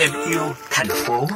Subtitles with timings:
[0.00, 1.26] thêm yêu thành phố.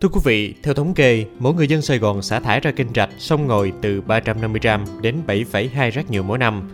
[0.00, 2.86] Thưa quý vị, theo thống kê, mỗi người dân Sài Gòn xả thải ra kênh
[2.94, 6.70] rạch sông ngòi từ 350 gram đến 7,2 rác nhựa mỗi năm.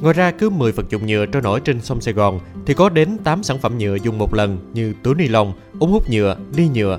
[0.00, 2.88] Ngoài ra, cứ 10 vật dụng nhựa trôi nổi trên sông Sài Gòn thì có
[2.88, 6.36] đến 8 sản phẩm nhựa dùng một lần như túi ni lông, ống hút nhựa,
[6.56, 6.98] ly nhựa.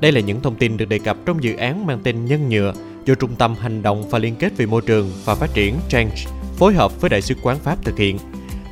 [0.00, 2.72] Đây là những thông tin được đề cập trong dự án mang tên Nhân nhựa
[3.04, 6.16] do Trung tâm Hành động và Liên kết vì Môi trường và Phát triển Change
[6.56, 8.18] phối hợp với Đại sứ quán Pháp thực hiện.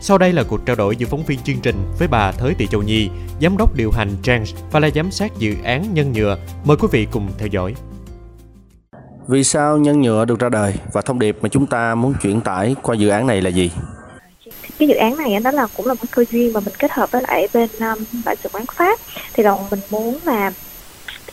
[0.07, 2.67] Sau đây là cuộc trao đổi giữa phóng viên chương trình với bà Thới Thị
[2.71, 3.09] Châu Nhi,
[3.41, 6.39] giám đốc điều hành Change và là giám sát dự án Nhân nhựa.
[6.65, 7.75] Mời quý vị cùng theo dõi.
[9.29, 12.41] Vì sao nhân nhựa được ra đời và thông điệp mà chúng ta muốn chuyển
[12.41, 13.71] tải qua dự án này là gì?
[14.79, 17.11] cái dự án này đó là cũng là một cơ duyên mà mình kết hợp
[17.11, 18.99] với lại bên um, đại sứ quán pháp
[19.33, 20.53] thì là mình muốn là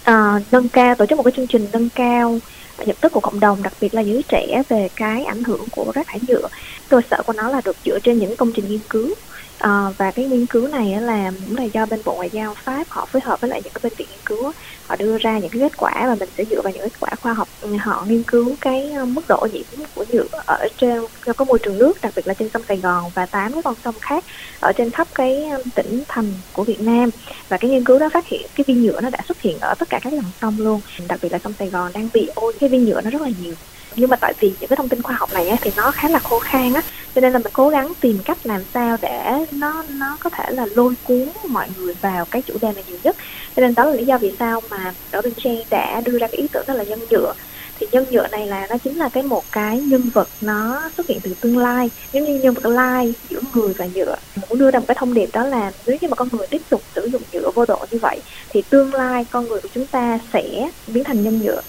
[0.10, 2.40] uh, nâng cao tổ chức một cái chương trình nâng cao
[2.88, 5.92] nhận thức của cộng đồng, đặc biệt là giới trẻ, về cái ảnh hưởng của
[5.96, 6.48] rác thải nhựa.
[6.90, 9.16] Cơ sở của nó là được dựa trên những công trình nghiên cứu.
[9.62, 12.84] À, và cái nghiên cứu này là cũng là do bên bộ ngoại giao pháp
[12.90, 14.52] họ phối hợp với lại những cái bên viện nghiên cứu
[14.84, 17.10] họ đưa ra những cái kết quả và mình sẽ dựa vào những kết quả
[17.22, 21.00] khoa học ừ, họ nghiên cứu cái ờ, mức độ nhiễm của nhựa ở trên
[21.26, 23.62] trong cái môi trường nước đặc biệt là trên sông Sài Gòn và tám cái
[23.64, 24.24] con sông khác
[24.60, 27.10] ở trên khắp cái ờ, tỉnh thành của Việt Nam.
[27.50, 29.74] Và cái nghiên cứu đó phát hiện cái viên nhựa nó đã xuất hiện ở
[29.80, 32.52] tất cả các dòng sông luôn đặc biệt là sông Sài Gòn đang bị ô
[32.60, 33.56] cái viên nhựa nó rất là nhiều
[33.96, 36.10] nhưng mà tại vì những cái thông tin khoa học này á, thì nó khá
[36.10, 36.82] là khô khan á
[37.16, 39.22] cho nên là mình cố gắng tìm cách làm sao để
[39.54, 42.98] nó nó có thể là lôi cuốn mọi người vào cái chủ đề này nhiều
[43.04, 43.16] nhất.
[43.56, 46.28] Cho nên đó là lý do vì sao mà ở bên Trang đã đưa ra
[46.32, 47.34] cái ý tưởng đó là nhân nhựa.
[47.80, 51.04] Thì nhân nhựa này là nó chính là cái một cái nhân vật nó xuất
[51.10, 54.16] hiện từ tương lai giống như nhân vật lai giữa người và nhựa.
[54.36, 56.48] Mình muốn đưa ra một cái thông điệp đó là nếu như mà con người
[56.52, 58.22] tiếp tục sử dụng nhựa vô độ như vậy
[58.54, 60.44] thì tương lai con người của chúng ta sẽ
[60.88, 61.62] biến thành nhân nhựa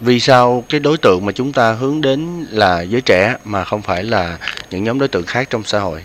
[0.00, 3.82] vì sao cái đối tượng mà chúng ta hướng đến là giới trẻ mà không
[3.82, 4.38] phải là
[4.70, 6.04] những nhóm đối tượng khác trong xã hội?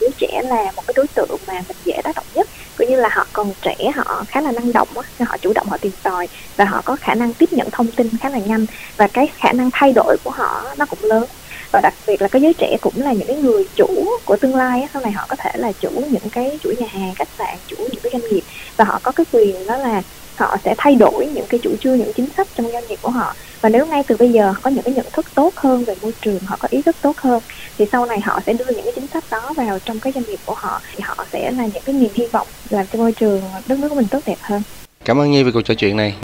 [0.00, 2.48] Giới trẻ là một cái đối tượng mà mình dễ tác động nhất.
[2.76, 4.88] Cũng như là họ còn trẻ, họ khá là năng động
[5.26, 8.10] họ chủ động họ tìm tòi và họ có khả năng tiếp nhận thông tin
[8.22, 8.66] khá là nhanh.
[8.96, 11.24] Và cái khả năng thay đổi của họ nó cũng lớn.
[11.72, 14.54] Và đặc biệt là cái giới trẻ cũng là những cái người chủ của tương
[14.54, 17.58] lai sau này họ có thể là chủ những cái chuỗi nhà hàng, khách sạn,
[17.66, 18.42] chủ những cái doanh nghiệp.
[18.76, 20.02] Và họ có cái quyền đó là
[20.36, 23.10] họ sẽ thay đổi những cái chủ trương, những chính sách trong doanh nghiệp của
[23.10, 23.34] họ.
[23.62, 26.12] Và nếu ngay từ bây giờ có những cái nhận thức tốt hơn về môi
[26.22, 27.42] trường, họ có ý thức tốt hơn,
[27.78, 30.24] thì sau này họ sẽ đưa những cái chính sách đó vào trong cái doanh
[30.24, 33.12] nghiệp của họ, thì họ sẽ là những cái niềm hy vọng làm cho môi
[33.12, 34.62] trường, đất nước của mình tốt đẹp hơn.
[35.04, 36.16] Cảm ơn nhi về cuộc trò chuyện này.